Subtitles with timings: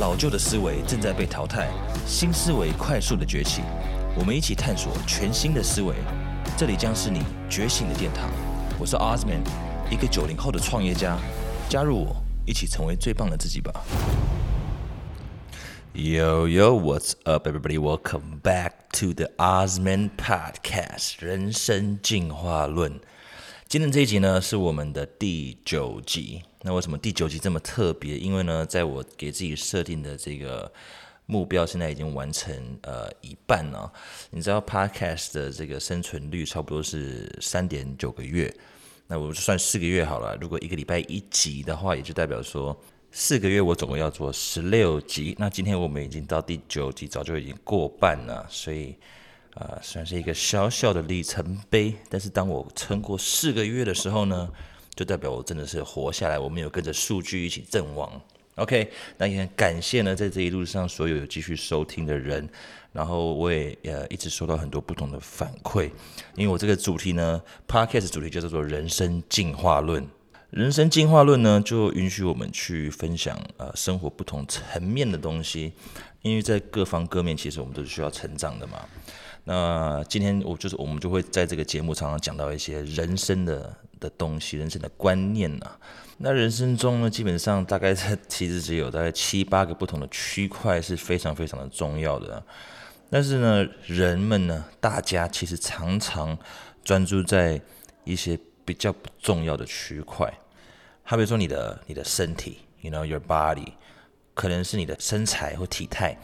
[0.00, 1.68] 老旧的思维正在被淘汰，
[2.06, 3.60] 新思维快速的崛起。
[4.18, 5.94] 我们一起探索全新的思维，
[6.56, 8.30] 这里将是你觉醒的殿堂。
[8.78, 9.42] 我是 Osman，
[9.90, 11.18] 一个九零后的创业家。
[11.68, 12.16] 加入我，
[12.46, 13.70] 一起成为最棒的自己吧。
[15.92, 17.78] Yo yo, what's up, everybody?
[17.78, 22.98] Welcome back to the Osman Podcast，人生进化论。
[23.68, 26.44] 今天这一集呢，是我们的第九集。
[26.62, 28.16] 那为什么第九集这么特别？
[28.18, 30.70] 因为呢，在我给自己设定的这个
[31.26, 33.90] 目标，现在已经完成呃一半了。
[34.30, 38.54] 你知道，Podcast 的这个生存率差不多是三点九个月。
[39.06, 40.36] 那我就算四个月好了。
[40.40, 42.78] 如果一个礼拜一集的话，也就代表说
[43.10, 45.34] 四个月我总共要做十六集。
[45.38, 48.94] 那今天我们已经到第九集，早就已经过半了，所以。
[49.54, 51.92] 啊，算是一个小小的里程碑。
[52.08, 54.48] 但是当我撑过四个月的时候呢，
[55.00, 56.38] 就代表我真的是活下来。
[56.38, 58.20] 我们有跟着数据一起阵亡。
[58.56, 62.46] OK，那也很感谢呢，在这一路上所有有继续收听的人。
[62.92, 65.84] 然后我也呃一直收到很多不同的反馈，
[66.36, 70.06] 因为我这个主题呢，Podcast 主题就叫做人生进化论。
[70.50, 75.72] 人生进化论呢，就允许我们去分享呃生活不同层面的东西，
[76.20, 78.84] 因为在各方各面，其实我们都是需要成长的嘛。
[79.44, 85.76] 那今天我就是我们就会在这个节目常常讲到一些人生的的东西，人生的观念呐。
[86.18, 92.42] 那人生中呢，基本上大概在 其实只有大概七八个不同的区块是非常非常的重要的。
[93.08, 96.36] 但是呢，人们呢，大家其实常常
[96.84, 97.60] 专注在
[98.04, 100.32] 一些比较不重要的区块，
[101.02, 103.72] 好比说你的你的身体，you know your body，
[104.34, 106.16] 可能是你的身材或体态。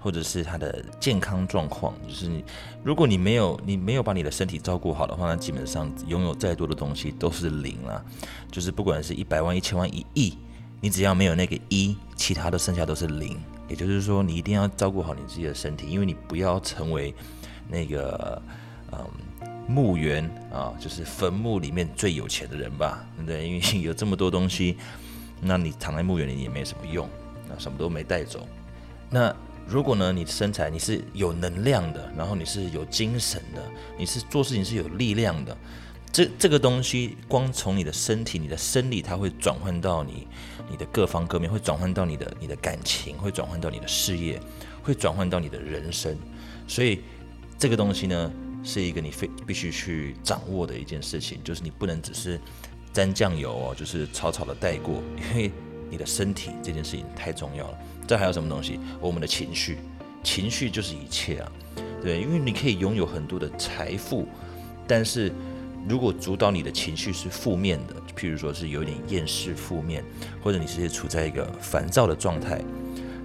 [0.00, 2.44] 或者是他的健康状况，就是你，
[2.84, 8.04] 如果你没有你没有把你的身体照顾好的话，那基本上拥有再多的东西都是零了。
[8.50, 10.38] 就是不管是一百万、一千万、一亿，
[10.80, 13.36] 你只要没有那个一，其他的剩下都是零。
[13.68, 17.12] 也就是说，你一定要照顾好你自己的身体，因为你不要成为
[17.68, 18.40] 那个
[18.92, 18.98] 嗯
[19.66, 23.46] 墓园啊，就是坟墓里面最有钱的人吧，对不对？
[23.48, 24.78] 因为 有这么多东西，
[25.40, 27.06] 那你躺在墓园里也没什么用，
[27.48, 28.46] 那什么都没带走，
[29.10, 29.34] 那。
[29.68, 33.62] 如果呢，你身材你是有能量的，然后你是有精神的，
[33.98, 35.54] 你是做事情是有力量的，
[36.10, 40.26] 这这个东西光从你的身体、你的生理，它会转换到你
[40.70, 44.40] 你的各方各面，会转换到你的你的感情，会转换到你的事业，
[44.82, 46.16] 会转换到你的人生。
[46.66, 47.02] 所以
[47.58, 48.32] 这个东西呢，
[48.64, 52.40] 是一个你非必须去掌握的一件事情，就是你不能只是
[52.90, 55.52] 沾酱油哦，就是草草的带过，因为
[55.90, 57.78] 你的身体这件事情太重要了。
[58.08, 58.80] 这还有什么东西？
[59.02, 59.76] 我们的情绪，
[60.24, 61.52] 情绪就是一切啊，
[62.02, 64.26] 对，因为你可以拥有很多的财富，
[64.86, 65.30] 但是
[65.86, 70.02] 如果主导你的情绪是负面的，譬如说是有点厌世、负面，
[70.42, 72.58] 或者你是处在一个烦躁的状态，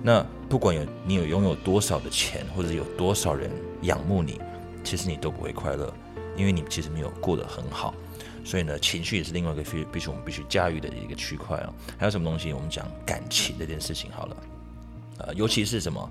[0.03, 3.49] 那不管有你有拥有多少的钱，或者有多少人
[3.83, 4.41] 仰慕你，
[4.83, 5.93] 其实你都不会快乐，
[6.35, 7.93] 因为你其实没有过得很好。
[8.43, 11.73] 所以呢，情绪也是另外一个必必须我们必须驾驭的一个区块啊。
[11.97, 12.51] 还有什么东西？
[12.51, 14.35] 我们讲感情这件事情好了。
[15.25, 16.09] 呃，尤其是什么，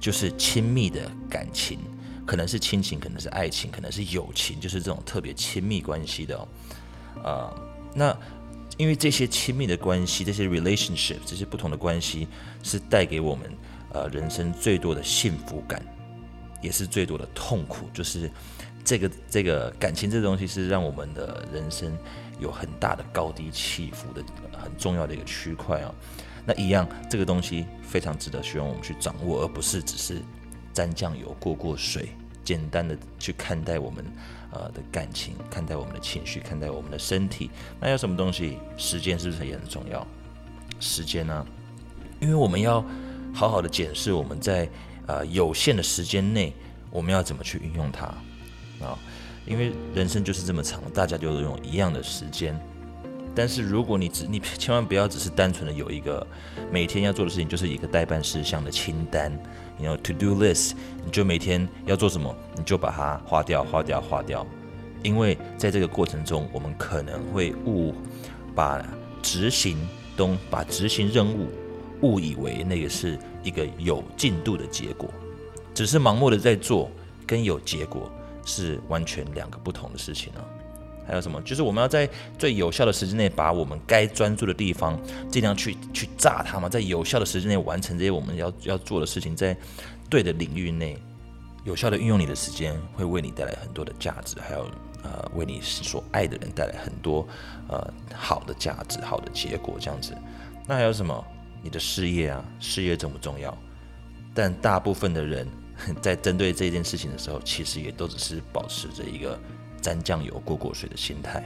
[0.00, 1.78] 就是亲密的感情，
[2.26, 6.36] 可能是亲情，可能是爱情，可能是友情，就是这种特别亲密关系的。
[6.36, 6.48] 哦
[7.22, 7.54] 呃，
[7.94, 8.16] 那
[8.76, 12.26] 因为这些亲密的关系，这些 relationship，这些不同的关系，
[12.62, 13.50] 是带给我们
[13.92, 15.82] 呃人生最多的幸福感，
[16.62, 17.90] 也是最多的痛苦。
[17.92, 18.30] 就是
[18.84, 21.94] 这个这个感情这东西，是让我们的人生
[22.38, 24.22] 有很大的高低起伏的
[24.56, 25.94] 很重要的一个区块啊。
[26.50, 30.20] 那一样，这个东西非常值得希望我们去掌握，而不是只是
[30.72, 32.08] 沾酱油过过水，
[32.42, 34.04] 简单的去看待我们
[34.50, 37.52] 呃的感情，看待我们的情绪，看待我们的身体。
[37.78, 38.58] 那有什么东西？
[38.76, 40.04] 时间是不是也很重要？
[40.80, 41.46] 时间呢？
[42.18, 42.84] 因为我们要
[43.32, 44.68] 好好的检视我们在
[45.06, 46.52] 呃有限的时间内，
[46.90, 48.06] 我们要怎么去运用它
[48.84, 48.98] 啊？
[49.46, 52.60] 因为人生就是这么长，大家就用一样的时间。
[53.34, 56.26] 但是如果你只你千万不要只是单纯的有一个
[56.70, 59.32] 每天要做的事情，就是一个代办事项的清单，
[59.78, 60.72] 你要 to do list，
[61.04, 64.46] 你就每天要做什么，你就把它划掉、划掉、划掉。
[65.02, 67.94] 因为在这个过程中，我们可能会误
[68.54, 68.84] 把
[69.22, 69.78] 执行
[70.16, 71.48] 东把执行任务
[72.02, 75.08] 误以为那个是一个有进度的结果，
[75.72, 76.90] 只是盲目的在做，
[77.26, 78.10] 跟有结果
[78.44, 80.44] 是完全两个不同的事情啊。
[81.10, 81.42] 还有什么？
[81.42, 82.08] 就是我们要在
[82.38, 84.96] 最有效的时间内，把我们该专注的地方
[85.28, 89.56] 尽量去去炸它嘛，在有效的时间内完成这些我们要要做的事情，在
[90.08, 90.96] 对的领域内
[91.64, 94.70] 有效的运用你的时间，会为你带来很多的价值，还有
[95.02, 97.26] 呃为你所爱的人带来很多
[97.68, 100.16] 呃好的价值、好的结果这样子。
[100.68, 101.26] 那还有什么？
[101.62, 103.54] 你的事业啊，事业重不重要？
[104.32, 105.46] 但大部分的人
[106.00, 109.38] 在针对这件事情的时候，其实也都只是保持着一个
[109.80, 111.42] 沾酱油过过水的心态。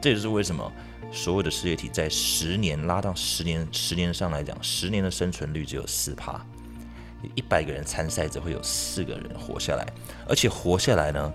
[0.00, 0.72] 这也是为什么
[1.12, 6.40] 所有的事业体在十年拉到十年，十年上来讲，十年的生存率只有四趴。
[7.34, 9.86] 一百个人参赛者会有四个人活下来，
[10.26, 11.32] 而且活下来呢，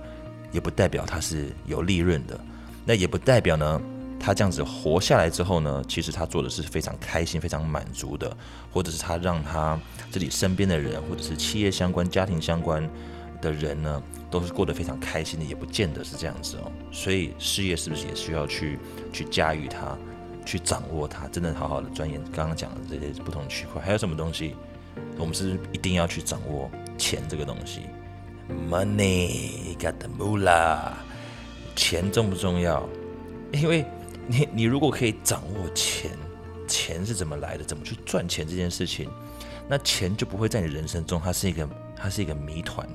[0.51, 2.39] 也不代表他是有利润的，
[2.85, 3.81] 那也不代表呢。
[4.17, 8.35] 他这样子活下来之后呢，其实他做的是非常开心、非常满足的，
[8.73, 12.89] 或者是他让他自己身边的人，或者是企业相关、家庭相关
[13.39, 14.01] 的人呢，
[14.39, 16.71] 都是过得非常开心的，也不见得是这样子哦。
[16.91, 18.77] 所以事业是不是也需要去
[19.13, 19.97] 去驾驭它，
[20.45, 24.53] 去掌握它，真的好好的钻研刚刚讲的这些不同区块，还有什么东西，
[25.17, 27.81] 我们是是一定要去掌握钱这个东西
[28.69, 30.91] ，money got the moolah，
[31.75, 32.87] 钱重不重要？
[33.53, 33.85] 因为
[34.27, 36.11] 你你如果可以掌握钱，
[36.67, 39.09] 钱是怎么来的，怎么去赚钱这件事情，
[39.69, 42.85] 那钱就不会在你人生中，它是一个它是一个谜团。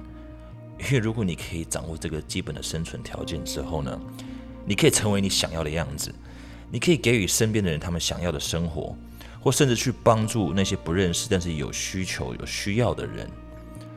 [0.87, 4.00] 因为如果你可以掌握这个基本的生存条件之后呢，
[4.65, 6.12] 你可以成为你想要的样子，
[6.71, 8.97] 你可以给予身边的人他们想要的生活，
[9.41, 13.29] 或甚至去帮助那些不认识但是有需求有需要的人。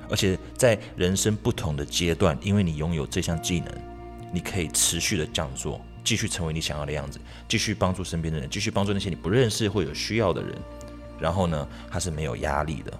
[0.09, 3.74] 而且在人生不同的阶段，因为你拥有这项技能，
[4.31, 5.81] 你可以持续的这样做。
[6.03, 10.53] 继续成为你想要的样子，继续帮助身边的人，继续帮助那些你不认识或有需要的人。
[11.18, 13.00] 然后呢，他是没有压力的。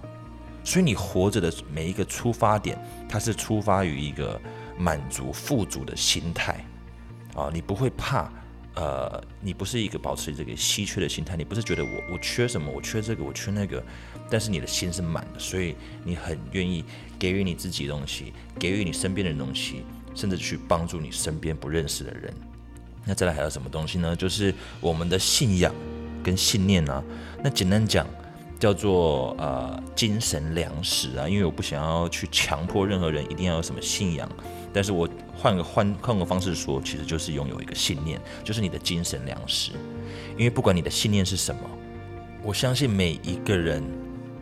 [0.64, 2.78] 所以你活着的每一个出发点，
[3.08, 4.40] 它是出发于一个
[4.78, 6.64] 满足、富足的心态
[7.36, 7.50] 啊！
[7.52, 8.32] 你不会怕，
[8.74, 13.84] 呃，你不是一个保持这个稀缺的心态，你不是觉得我我缺什么，我缺这个，我缺那个，
[14.30, 16.84] 但是你的心是满的，所以你很愿意
[17.18, 19.84] 给予你自己东西，给予你身边的东西，
[20.14, 22.32] 甚至去帮助你身边不认识的人。
[23.04, 24.16] 那再来还有什么东西呢？
[24.16, 25.74] 就是我们的信仰
[26.22, 27.04] 跟信念啊。
[27.42, 28.06] 那简单讲，
[28.64, 31.28] 叫做呃精神粮食啊。
[31.28, 34.26] 因为我不想要去强迫任何人一定要有什么信仰，
[34.72, 35.06] 但是我
[35.36, 39.72] 换个换换个方式说，其实就是拥有一个信念，就是你的精神粮食。
[40.38, 41.60] 因为不管你的信念是什么，
[42.42, 43.84] 我相信每一个人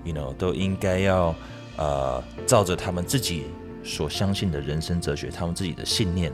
[0.04, 1.34] ，you know，都应该要
[1.76, 3.46] 呃照着他们自己
[3.82, 6.32] 所相信的人生哲学，他们自己的信念。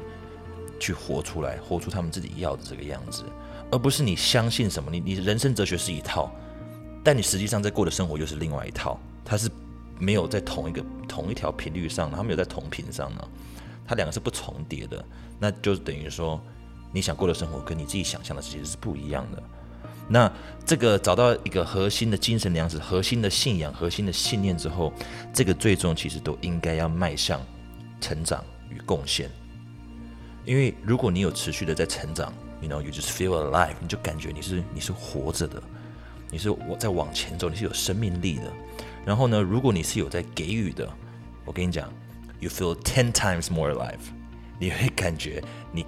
[0.81, 3.25] 去活出来，活出他们自己要的这个样子，
[3.69, 6.31] 而不是你相信什么，你你人生哲学是一套，
[7.05, 9.51] 但你实际上在过的生活又是另外一套，它是
[9.99, 13.29] 没有在同一个同一条频率上，它没有在同频上呢，
[13.87, 15.05] 它两个是不重叠的，
[15.39, 16.41] 那就等于说
[16.93, 19.43] 你想过的生活跟你自己想象的其实是不一样的。
[20.11, 20.31] 那
[20.65, 24.93] 这个找到一个核心的精神粮食、核心的信仰、核心的信念之后，
[25.35, 27.41] 这个最终其实都应该要迈向
[28.01, 29.31] 成长与贡献。
[30.47, 35.63] 因为如果你有持续的在成长，you know you just feel alive，你就感觉你是你是活着的，
[36.31, 38.53] 你是我在往前走，你是有生命力的。
[39.05, 40.89] 然后呢，如果你是有在给予的，
[41.45, 41.93] 我跟你讲
[42.41, 43.99] ，you feel ten times more alive，
[44.59, 45.43] 你会感觉
[45.73, 45.85] 你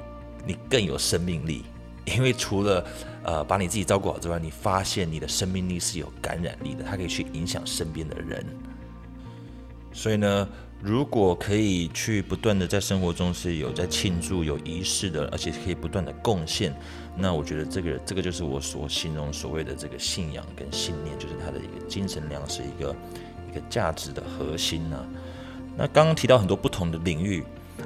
[0.46, 1.64] 你更有生命力。
[2.06, 2.86] 因为除了
[3.22, 8.44] 呃把你自己照顾好之外，你发现你的生命力是有感染力的，它可以去影响身边的人。
[9.92, 10.48] 所以呢。
[10.82, 16.74] 如果可以去不断的在生活中是有在庆祝、有仪式的，而且可以不断的贡献，
[17.16, 22.96] 那我觉得这个这个就是我所形容所谓的这个信仰跟信念，就是它的一个精神粮食，一个
[23.50, 25.06] 一个价值的核心呢。
[25.76, 27.44] 那刚刚提到很多不同的领域，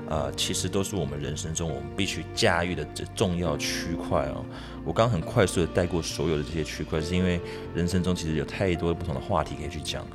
[0.09, 4.45] 啊，其实都是我们人生中我们必须驾驭的这重要区块哦。
[4.85, 7.41] 我刚刚很快速的带过所有的这些区块，是因为
[7.75, 10.07] 人生中其实有太多不同的话题可以去讲。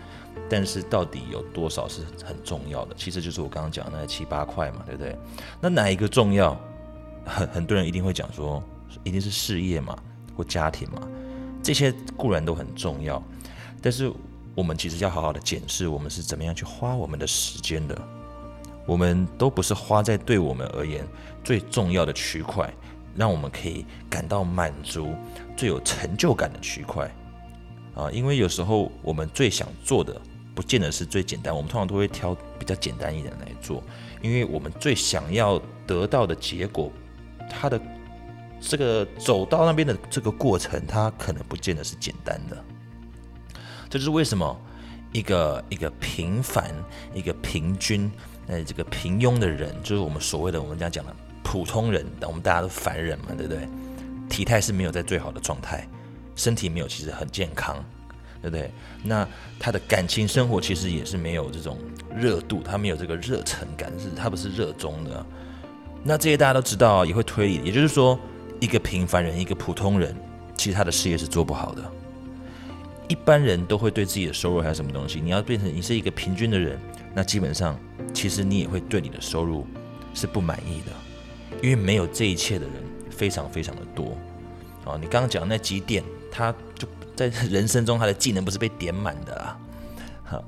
[0.50, 2.96] 但是到底有多少是很重要的？
[2.98, 5.16] 其实就是我刚刚讲的那七八块嘛，对不对？
[5.62, 6.60] 那哪一个重要？
[7.26, 8.64] 很很多人一定会讲说，
[9.04, 9.98] 一定是事业嘛，
[10.36, 11.02] 或家庭嘛，
[11.62, 13.22] 这些固然都很重要。
[13.82, 14.12] 但是
[14.56, 17.98] 我们其实要好好的检视，我们是怎么样去花我们的时间的。
[18.86, 21.08] 我们都不是花在对我们而言
[21.44, 22.74] 最重要的区块，
[23.16, 25.14] 让我们可以感到满足、
[25.56, 27.10] 最有成就感的区块
[27.96, 28.10] 啊。
[28.12, 30.20] 因为有时候我们最想做的。
[30.56, 33.82] 不见得是最简单，我们通常都会挑比较简单一点来做，
[34.22, 36.92] 因为我们最想要得到的结果，
[37.50, 37.80] 它的
[38.60, 42.58] 这个走到那边的这个过程，它可能不见得是简单的。
[43.90, 44.60] 这就是为什么
[45.12, 46.74] 一个一个平凡、
[47.14, 48.12] 一个平均、
[48.48, 53.68] 呃这个平庸的人，就是我们所谓的我们这样讲的普通人，我们大家都凡人嘛，对不对？
[54.30, 55.88] 体态是没有在最好的状态，
[56.36, 57.84] 身体没有其实很健康。
[58.42, 58.72] 对不对？
[59.04, 59.28] 那
[59.60, 61.78] 他的感情生活其实也是没有这种
[62.16, 65.26] 热度，他没有这个热忱感，是他不是热衷的。
[66.06, 67.62] 那这些大家都知道，也会推理。
[67.66, 68.18] 也就是说，
[68.60, 70.16] 一个平凡人，一个普通人，
[70.58, 71.92] 其实他的事业是做不好的。
[73.08, 76.78] 一般人都会对自己的收入还有什么东西，你要变成你是一个平均的人，
[77.16, 77.80] 那基本上
[78.14, 79.66] 其实你也会对你的收入
[80.14, 80.92] 是不满意的，
[81.64, 82.76] 因为没有这一切的人
[83.10, 84.16] 非常非常的多。
[84.86, 89.60] 哦，你刚刚讲那几点，他就在人生中他的技能不是被点满的啊。
[90.24, 90.44] 好，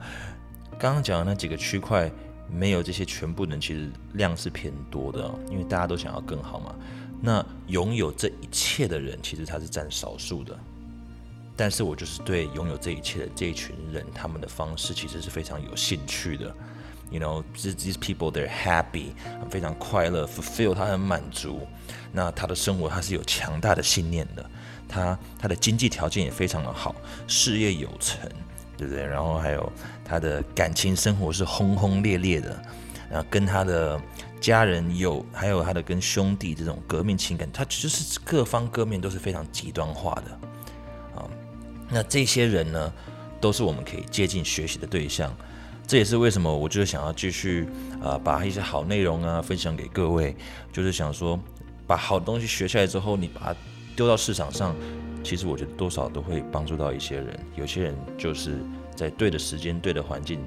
[0.77, 2.11] 刚刚讲的那几个区块
[2.47, 6.75] 没有这些全部人，其实量是偏多的，因为大家都想要更好嘛。
[7.21, 10.57] 那拥有这一切的人，其实他是占少数的。
[11.55, 16.53] 但是我就是对拥有这一切的这一群人，他们的方式其实是非常有兴趣的。
[17.11, 19.11] You know, these people they're happy，
[19.49, 21.67] 非常快乐，fulfill，他很满足。
[22.11, 24.49] 那他的生活他是有强大的信念的，
[24.87, 26.95] 他他的经济条件也非常的好，
[27.27, 28.29] 事业有成，
[28.77, 29.05] 对不对？
[29.05, 29.71] 然后还有
[30.05, 32.63] 他的感情生活是轰轰烈烈的，
[33.09, 34.01] 然后跟他的
[34.41, 40.31] 家人有，还有他的跟兄弟这种革命情感，他就是各方各面都是非常极端化的
[41.15, 41.29] 啊。
[41.87, 42.93] 那这些人呢，
[43.39, 45.31] 都是我们可以接近学习的对象。
[45.85, 47.67] 这也是为什么我就是想要继续
[48.01, 50.35] 啊，把一些好内容啊分享给各位。
[50.71, 51.39] 就是想说，
[51.85, 53.59] 把好东西学下来之后，你把它
[53.95, 54.73] 丢到市场上，
[55.21, 57.39] 其实我觉得多少都会帮助到一些人。
[57.55, 58.59] 有些人就是
[58.95, 60.39] 在对的时间、对的环境，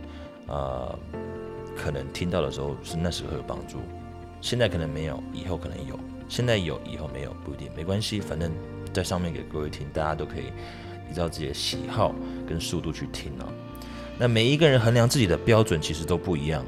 [0.46, 0.98] 呃，
[1.76, 3.78] 可能听到的时候是那时候有帮助。
[4.40, 5.96] 现在可能没有，以后可能有；
[6.28, 8.20] 现在有，以后没有，不一定，没关系。
[8.20, 8.52] 反正
[8.92, 10.44] 在上面给各位听，大家都可以。
[11.10, 12.14] 依照自己的喜好
[12.48, 13.44] 跟速度去听哦，
[14.18, 16.64] 那每一个人衡量自己的标准其实都不一样，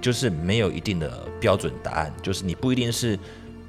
[0.00, 3.16] 就是没有一定的标准答案，就是你不一定是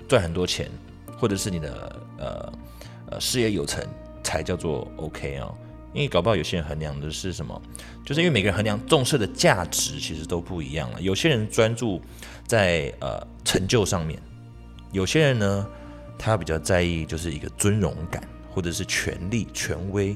[0.07, 0.71] 赚很多钱，
[1.17, 2.53] 或者是你的呃
[3.11, 3.85] 呃事业有成
[4.23, 5.53] 才叫做 OK 啊，
[5.93, 7.61] 因为搞不好有些人衡量的是什么，
[8.05, 12.01] 就是因为每个人衡量重视的价值其实都不一样了，有些人专注
[12.45, 14.21] 在呃成就上面，
[14.91, 15.67] 有些人呢
[16.17, 18.21] 他比较在意就是一个尊荣感。
[18.55, 20.15] 或者是权力、权威，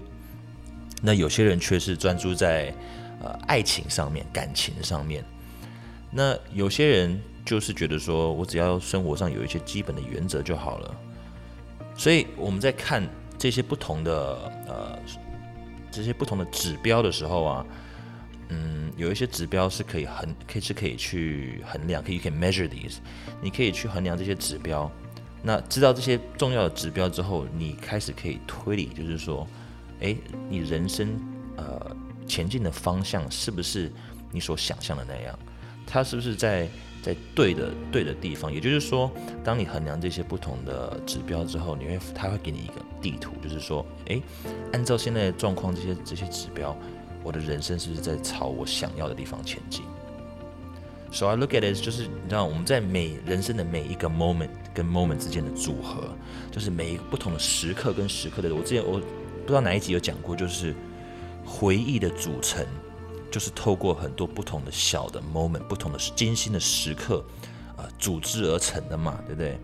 [1.02, 2.72] 那有些人却是专注在
[3.20, 5.26] 呃爱情上面、感情上面。
[6.12, 10.96] 那有些人就是觉得说，我只要生活上有一些基本的原则就好了。
[11.96, 13.04] 所以我们在看
[13.40, 14.14] 这些不同的
[14.68, 15.00] 呃
[15.98, 17.66] 这些不同的指标的时候啊，
[18.50, 22.98] 嗯，有一些指标是可以衡，可以是可以去衡量，可以可以 measure these，
[23.42, 24.92] 你可以去衡量这些指标。
[25.42, 29.48] 那知道这些重要的指标之后，你开始可以推理，就是说，
[30.02, 30.16] 诶，
[30.48, 31.20] 你人生
[31.56, 31.96] 呃
[32.28, 33.92] 前进的方向是不是
[34.32, 35.38] 你所想象的那样？
[35.88, 36.70] 它是不是在
[37.02, 38.54] 在对的对的地方？
[38.54, 39.12] 也就是说，
[39.44, 44.22] 当你衡量这些不同的指标之后，你会他会给你一个地图，就是说，诶，
[44.74, 46.78] 按照现在的状况，这些这些指标，
[47.24, 49.84] 我的人生是不是在朝我想要的地方前进
[51.12, 56.14] ？So I look at it，就是你知道我们在每人生的每一个 moment 跟 moment 之间的组合，
[56.52, 58.54] 就是每一个不同的时刻跟时刻的。
[58.54, 60.76] 我之前我不知道哪一集有讲过，就是
[61.46, 62.66] 回忆的组成，
[63.32, 67.24] 就是透过很多不同的小的 moment，不同的精心的时刻
[67.76, 69.60] 啊组织而成的嘛，对不对？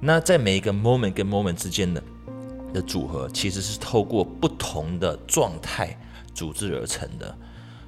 [0.00, 2.02] 那在每一个 moment 跟 moment 之间的
[2.72, 5.98] 的组合，其实是透过不同的状态
[6.34, 7.36] 组织而成的。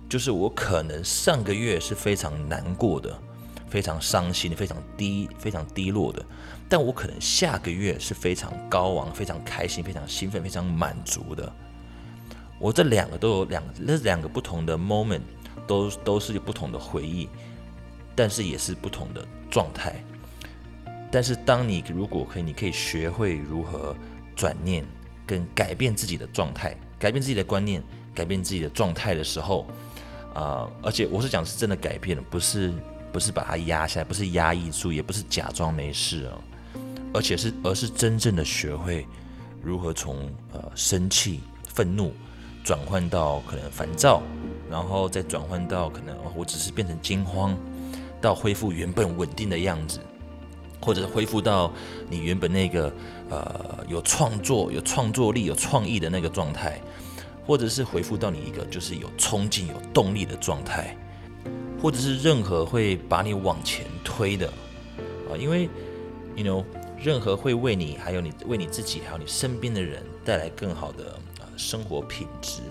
[0.08, 3.16] 就是我可能上个月是非常难过的，
[3.68, 6.20] 非常伤心、非常低、非常低落的，
[6.68, 11.52] 但我可能下个月是非常高昂、非常开心、非常兴奋、非常满足的。
[12.60, 15.22] 我这两个都有两，那两个不同的 moment
[15.66, 17.28] 都都是不同的回忆，
[18.14, 19.96] 但是也是不同的状态。
[21.10, 23.96] 但是当你如果可以，你可以学会如何
[24.36, 24.84] 转念
[25.26, 27.82] 跟改变自己的状态，改变自己的观念，
[28.14, 29.66] 改变自己的状态的时候。
[30.32, 32.72] 啊，而且我是讲是真的改变了，不是
[33.12, 36.40] 不是把它压下来，不是压抑住，也不是假装没事哦，
[37.12, 39.04] 而且是而是真正的学会
[39.60, 42.14] 如何从呃生气、愤怒
[42.70, 44.22] 转换到可能烦躁，
[44.70, 47.58] 然后再转换到可能我只是变成惊慌，
[48.20, 49.98] 到恢复原本稳定的样子，
[50.80, 51.72] 或者是恢复到
[52.08, 52.92] 你原本那个
[53.28, 56.80] 呃有创作、有创作力、有创意的那个状态。
[57.44, 60.96] 或者是回复到你一个就是有冲劲、有动力的状态，
[61.82, 64.46] 或者是任何会把你往前推的
[65.28, 65.68] 啊，因为
[66.36, 66.64] ，you know，
[66.96, 71.18] 任何会为你、还有你为你自己、还有你身边的人带来更好的
[71.60, 72.62] 生活品质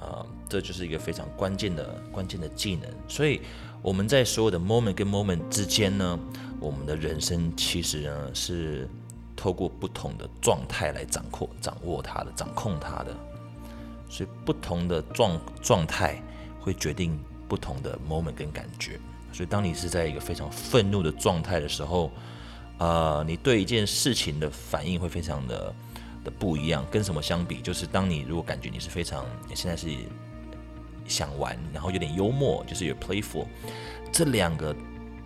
[0.00, 2.90] 啊，这就是一个非常关键的关键的技能。
[3.06, 3.40] 所以
[3.82, 6.18] 我们在所有的 moment 跟 moment 之间呢，
[6.58, 8.88] 我们的人生其实呢是
[9.36, 13.14] 透过不同的状态来掌控、掌握它的、掌控它的。
[14.08, 16.22] 所以不同的状状态
[16.60, 17.18] 会决定
[17.48, 18.98] 不同的 moment 跟感觉。
[19.32, 22.10] 所以当你是在一个非常愤怒的状态的时候，
[22.78, 25.74] 呃，你对一件事情的反应会非常的
[26.24, 27.60] 的不一样，跟什么相比？
[27.60, 29.24] 就是当你如果感觉你是非常
[29.54, 29.88] 现在是
[31.06, 33.46] 想玩，然后有点幽默，就是有 playful，
[34.12, 34.74] 这两个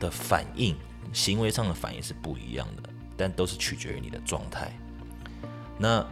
[0.01, 0.75] 的反应，
[1.13, 4.73] 行为上的反应是不一样的，但都是取决于你的状态。
[5.79, 6.07] 那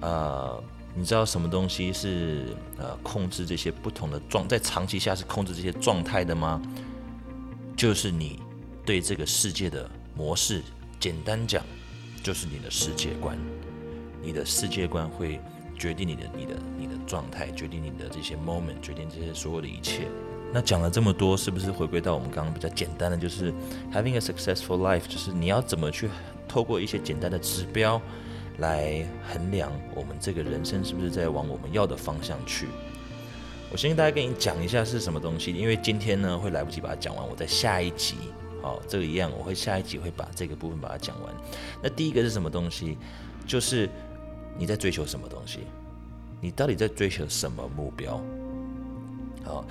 [0.00, 0.62] 呃，
[0.94, 6.62] 你知道什么东西是呃控制这些不同的状，在长期下是控制这些状态的吗？
[7.76, 8.40] 就是你
[8.84, 10.62] 对这个世界的模式，
[11.00, 11.64] 简单讲，
[12.22, 13.36] 就是你的世界观。
[14.22, 15.40] 你的世界观会
[15.76, 20.06] 决定你的、你的、你的状态，决定你的这些 moment，决定这些所有的一切。
[20.52, 23.52] 那讲了这么多，是不是回归到我们刚刚比较简单的，就是
[23.92, 26.08] having a successful life，就是你要怎么去
[26.46, 28.00] 透过一些简单的指标
[28.58, 32.68] 来衡量我们这个人生是不是在往我们要的方向去？
[33.70, 38.16] 我先跟大家跟你讲一下是什么东西，因为今天呢会来不及把它讲完，我在下一集，
[38.60, 41.34] 好，这个一样，我会下一集会把这个部分把它讲完。
[41.82, 42.98] 那第一个是什么东西？
[43.46, 43.88] 就是
[44.62, 45.58] 你在追求什么东西？
[46.40, 48.22] 你到底在追求什么目标？
[49.44, 49.64] 好，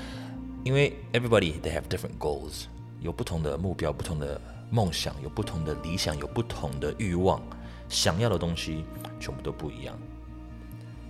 [0.66, 2.66] 因为 everybody they have different goals，
[3.00, 7.42] 有不同的目标、不同的梦想、有不同的理想、有不同的欲望，
[7.88, 8.84] 想要的东西
[9.18, 9.98] 全部都不一样。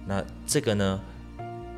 [0.05, 1.01] 那这个呢，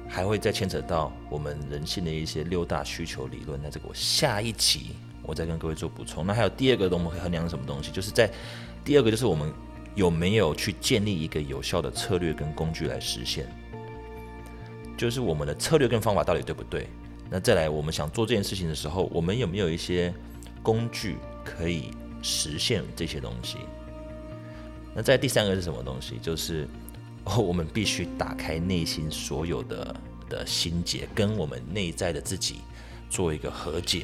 [0.06, 3.58] 还会再牵扯到我们人性的一些六大需求理论。
[3.64, 4.90] 那这个我下一集
[5.22, 6.28] 我再跟各位做补充。
[6.28, 7.94] 那还有第二个，我们可以衡量什么东西？
[7.94, 8.30] 就是在
[8.84, 9.50] 第二个，就是我们。
[9.96, 13.48] 有没有去建立一个有效的策略跟工具来实现？
[14.98, 16.88] 就是我们的策略跟方法到底对不对？
[17.30, 20.14] 那再来，我们想做这件事情的时候，我们有没有一些
[20.62, 23.58] 工具可以实现这些东西？
[24.94, 26.20] 那在第三个是什么东西？
[26.22, 26.68] 就是
[27.38, 29.96] 我们必须打开内心所有的
[30.30, 32.58] 的心结，跟我们内在的自己
[33.10, 34.04] 做一个和解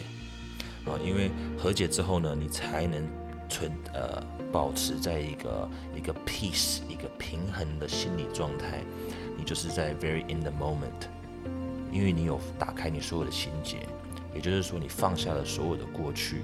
[0.85, 0.97] 啊！
[1.05, 3.07] 因为和解之后呢，你才能
[3.49, 4.23] 存呃。
[4.51, 8.79] 保持在一个一个 peace 一个平衡的心理状态，
[9.37, 11.07] 你就是在 very in the moment，
[11.91, 13.77] 因为你有打开你所有的心结，
[14.33, 16.41] 也就是说你放下了所有的过去，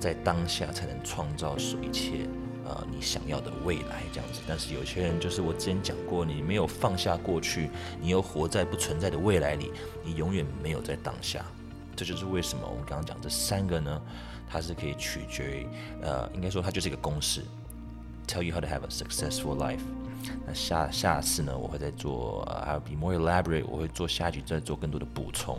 [0.00, 2.26] 在当下才能创造出一切
[2.64, 4.40] 呃你想要的未来这样子。
[4.48, 9.70] 但是有些人就是我之前讲过，你没有放下过去，你又活在不存在的未来里，
[10.02, 11.44] 你永远没有在当下。
[11.94, 14.02] 这就是为什么我们刚刚讲这三个呢？
[14.48, 15.66] 它是可以取决于，
[16.02, 17.42] 呃，应该说它就是一个公式
[18.26, 19.80] ，tell you how to have a successful life。
[20.46, 25.58] 那下下次呢，我会再做，还有 be more elaborate，我会做下集再做更多的补充，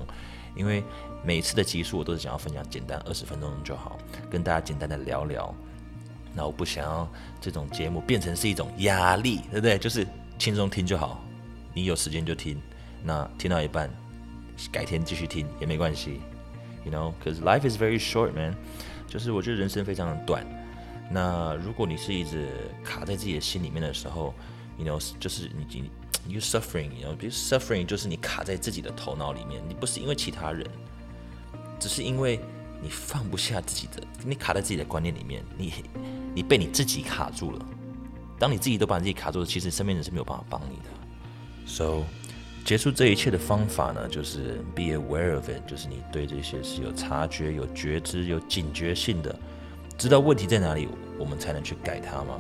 [0.56, 0.84] 因为
[1.24, 3.98] 每次的集数我都是想要分享简单二十分钟就好，
[4.30, 5.54] 跟大家简单的聊聊。
[6.34, 7.08] 那我不想要
[7.40, 9.78] 这种节目变成是一种压力，对不对？
[9.78, 10.06] 就是
[10.40, 11.24] 轻松听就好，
[11.74, 12.60] 你有时间就听，
[13.04, 13.90] 那听到一半，
[14.72, 16.22] 改天继续听也没关系。
[16.86, 18.56] You know, because life is very short, man.
[19.08, 20.46] 就是我觉得人生非常的短。
[21.12, 22.48] 那如果你是一直
[22.84, 24.34] 卡在自己的心里面的时候
[24.78, 25.90] ，You know，就是你
[26.26, 30.68] 你 you suffering，You know，比如 suffering 就是你卡在自己的头脑里面，你不是因为其他人，
[31.80, 32.40] 只是因为
[32.82, 35.74] 你放不下自己的，你卡在自己的观念里面，你
[36.36, 37.66] 你被你自己卡住了。
[38.38, 40.90] 当你自己都把自己卡住了，其实身边人是没有办法帮你的。
[41.66, 42.04] So
[42.66, 49.38] 结束这一切的方法呢，就是 be aware of it，就是你对这些是有察觉、有觉知、有警觉性的，
[50.00, 50.88] 知道问题在哪里，
[51.20, 52.40] 我们才能去改它嘛。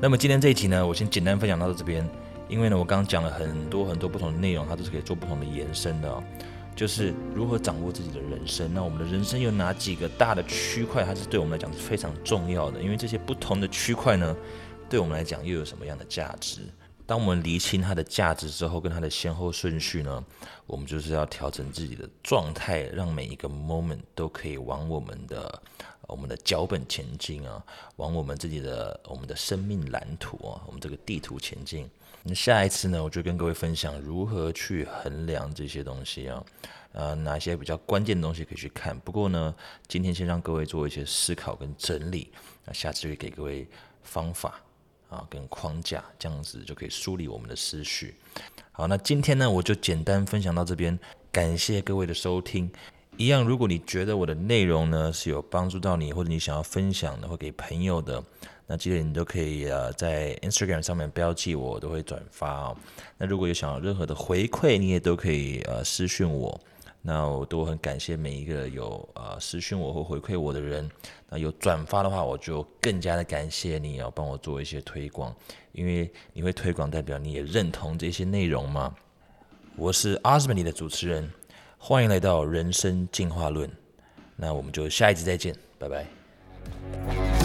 [0.00, 2.04] 那么今天这一集呢，我先简单分享到这边，
[2.48, 6.20] 因为呢，我刚刚讲了很多很多不同的内容，它都是可以做不同的延伸的，哦
[6.74, 8.72] 就是如何掌握自己的人生。
[8.74, 14.36] 那我们的人生有哪几个大的区块，它是对我们来讲是非常重要的，因为这些不同的区块呢，
[14.90, 16.62] 对我们来讲又有什么样的价值？
[17.08, 20.22] 当我们厘清它的价值之后，跟它的先后顺序呢，
[20.66, 25.62] 我们就是要调整自己的状态，让每一个 moment 都可以往我们的
[26.02, 27.64] 我们的脚本前进啊，
[27.96, 31.88] 往我们自己的我们的生命蓝图啊，我们这个地图前进。
[32.24, 36.44] 那下一次呢，我就跟各位分享如何去衡量这些东西啊，
[36.92, 38.94] 呃，哪些比较关键的东西可以去看。
[39.00, 39.54] 不过呢，
[39.86, 42.30] 今天先让各位做一些思考跟整理，
[42.66, 43.66] 那下次会给各位
[44.02, 44.60] 方法。
[45.08, 48.14] 啊，跟框架这样子就可以梳理我们的思绪。
[48.72, 50.98] 好，那今天呢，我就简单分享到这边，
[51.32, 52.70] 感谢各位的收听。
[53.16, 58.22] 一样，如果你觉得我的内容呢是有帮助到你，或者你想要分享的或给朋友的，
[58.66, 62.76] 那记得你都可以呃在 Instagram 上面标记我，我都会转发哦。
[63.16, 66.60] 那如果有想要任何的回馈，你也都可以呃私讯我。
[67.00, 70.90] 那我都很感谢每一个有呃私讯我或回馈我的人。
[71.28, 75.34] 那有转发的话，我就更加的感谢你要帮我做一些推广，
[75.72, 78.94] 因为你会推广，代表你也认同这些内容嘛。
[79.76, 81.30] 我是阿斯伯尼的主持人，
[81.78, 83.70] 欢迎来到人生进化论。
[84.36, 87.37] 那我们就下一集再见，拜拜。